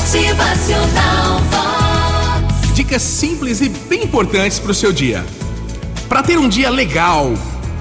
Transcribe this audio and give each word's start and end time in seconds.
Motivacional 0.00 1.40
Vox. 1.50 2.72
Dicas 2.74 3.02
simples 3.02 3.60
e 3.60 3.68
bem 3.68 4.04
importantes 4.04 4.58
para 4.58 4.70
o 4.70 4.74
seu 4.74 4.94
dia. 4.94 5.22
Para 6.08 6.22
ter 6.22 6.38
um 6.38 6.48
dia 6.48 6.70
legal, 6.70 7.34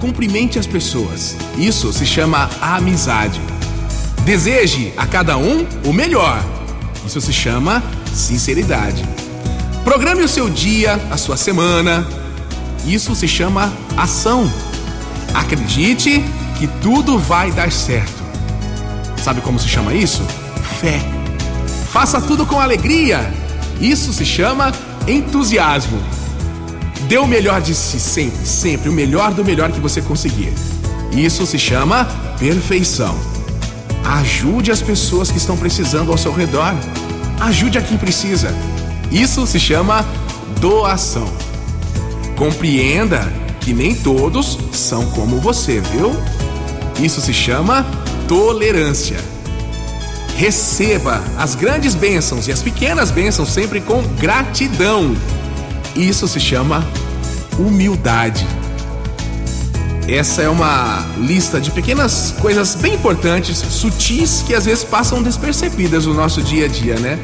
cumprimente 0.00 0.58
as 0.58 0.66
pessoas. 0.66 1.36
Isso 1.56 1.92
se 1.92 2.04
chama 2.04 2.50
amizade. 2.60 3.40
Deseje 4.24 4.92
a 4.96 5.06
cada 5.06 5.38
um 5.38 5.64
o 5.84 5.92
melhor. 5.92 6.44
Isso 7.06 7.20
se 7.20 7.32
chama 7.32 7.80
sinceridade. 8.12 9.04
Programe 9.84 10.24
o 10.24 10.28
seu 10.28 10.50
dia, 10.50 11.00
a 11.12 11.16
sua 11.16 11.36
semana. 11.36 12.04
Isso 12.84 13.14
se 13.14 13.28
chama 13.28 13.72
ação. 13.96 14.52
Acredite 15.32 16.24
que 16.58 16.66
tudo 16.82 17.20
vai 17.20 17.52
dar 17.52 17.70
certo. 17.70 18.20
Sabe 19.22 19.40
como 19.40 19.60
se 19.60 19.68
chama 19.68 19.94
isso? 19.94 20.24
Fé. 20.80 21.19
Faça 21.90 22.20
tudo 22.20 22.46
com 22.46 22.60
alegria. 22.60 23.32
Isso 23.80 24.12
se 24.12 24.24
chama 24.24 24.72
entusiasmo. 25.08 26.00
Dê 27.08 27.18
o 27.18 27.26
melhor 27.26 27.60
de 27.60 27.74
si 27.74 27.98
sempre, 27.98 28.46
sempre, 28.46 28.88
o 28.88 28.92
melhor 28.92 29.34
do 29.34 29.44
melhor 29.44 29.72
que 29.72 29.80
você 29.80 30.00
conseguir. 30.00 30.52
Isso 31.10 31.44
se 31.46 31.58
chama 31.58 32.04
perfeição. 32.38 33.18
Ajude 34.04 34.70
as 34.70 34.80
pessoas 34.80 35.32
que 35.32 35.38
estão 35.38 35.56
precisando 35.56 36.12
ao 36.12 36.18
seu 36.18 36.32
redor. 36.32 36.72
Ajude 37.40 37.78
a 37.78 37.82
quem 37.82 37.98
precisa. 37.98 38.54
Isso 39.10 39.44
se 39.44 39.58
chama 39.58 40.06
doação. 40.60 41.28
Compreenda 42.36 43.20
que 43.60 43.74
nem 43.74 43.96
todos 43.96 44.56
são 44.72 45.06
como 45.10 45.40
você, 45.40 45.80
viu? 45.80 46.14
Isso 47.02 47.20
se 47.20 47.34
chama 47.34 47.84
tolerância. 48.28 49.18
Receba 50.40 51.22
as 51.36 51.54
grandes 51.54 51.94
bênçãos 51.94 52.48
e 52.48 52.52
as 52.52 52.62
pequenas 52.62 53.10
bênçãos 53.10 53.50
sempre 53.50 53.78
com 53.78 54.02
gratidão. 54.18 55.14
Isso 55.94 56.26
se 56.26 56.40
chama 56.40 56.82
humildade. 57.58 58.46
Essa 60.08 60.40
é 60.40 60.48
uma 60.48 61.06
lista 61.18 61.60
de 61.60 61.70
pequenas 61.70 62.34
coisas 62.40 62.74
bem 62.74 62.94
importantes, 62.94 63.58
sutis, 63.58 64.42
que 64.46 64.54
às 64.54 64.64
vezes 64.64 64.82
passam 64.82 65.22
despercebidas 65.22 66.06
no 66.06 66.14
nosso 66.14 66.40
dia 66.40 66.64
a 66.64 66.68
dia, 66.68 66.98
né? 66.98 67.18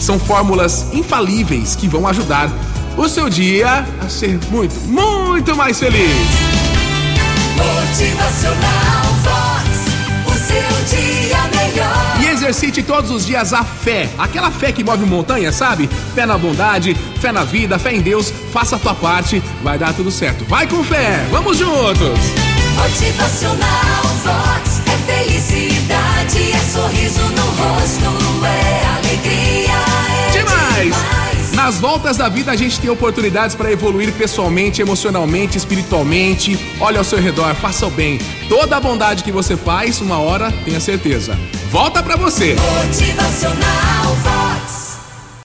São 0.00 0.16
fórmulas 0.16 0.86
infalíveis 0.94 1.74
que 1.74 1.88
vão 1.88 2.06
ajudar 2.06 2.48
o 2.96 3.08
seu 3.08 3.28
dia 3.28 3.84
a 4.00 4.08
ser 4.08 4.38
muito, 4.52 4.76
muito 4.82 5.56
mais 5.56 5.80
feliz. 5.80 6.59
Exercite 12.60 12.82
todos 12.82 13.10
os 13.10 13.24
dias 13.24 13.54
a 13.54 13.64
fé, 13.64 14.10
aquela 14.18 14.50
fé 14.50 14.70
que 14.70 14.84
move 14.84 15.06
montanha, 15.06 15.50
sabe? 15.50 15.88
Fé 16.14 16.26
na 16.26 16.36
bondade, 16.36 16.94
fé 17.18 17.32
na 17.32 17.42
vida, 17.42 17.78
fé 17.78 17.94
em 17.94 18.02
Deus. 18.02 18.30
Faça 18.52 18.76
a 18.76 18.78
tua 18.78 18.94
parte, 18.94 19.42
vai 19.62 19.78
dar 19.78 19.94
tudo 19.94 20.10
certo. 20.10 20.44
Vai 20.44 20.66
com 20.66 20.84
fé, 20.84 21.24
vamos 21.30 21.56
juntos! 21.56 22.18
Motivacional 22.76 24.02
Vox. 24.22 24.82
É 24.86 25.24
felicidade, 25.24 26.52
é 26.52 26.60
sorriso 26.60 27.22
no 27.22 27.42
rosto, 27.42 28.44
é 28.44 28.86
alegria, 28.98 29.72
é 30.28 30.30
Demais! 30.32 30.94
demais. 30.94 31.52
Nas 31.52 31.80
voltas 31.80 32.18
da 32.18 32.28
vida 32.28 32.52
a 32.52 32.56
gente 32.56 32.78
tem 32.78 32.90
oportunidades 32.90 33.56
para 33.56 33.72
evoluir 33.72 34.12
pessoalmente, 34.12 34.82
emocionalmente, 34.82 35.56
espiritualmente. 35.56 36.58
Olha 36.78 36.98
ao 36.98 37.04
seu 37.04 37.18
redor, 37.18 37.54
faça 37.54 37.86
o 37.86 37.90
bem. 37.90 38.18
Toda 38.48 38.76
a 38.76 38.80
bondade 38.80 39.24
que 39.24 39.32
você 39.32 39.56
faz, 39.56 40.00
uma 40.00 40.18
hora, 40.18 40.52
tenha 40.64 40.80
certeza 40.80 41.38
volta 41.70 42.02
para 42.02 42.16
você. 42.16 42.56
Motivacional 42.84 44.16